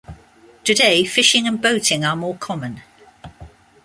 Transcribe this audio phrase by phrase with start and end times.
[0.63, 2.81] Today fishing and boating are more common.